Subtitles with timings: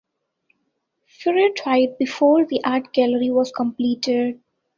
[1.05, 4.41] Freer died before the art gallery was completed.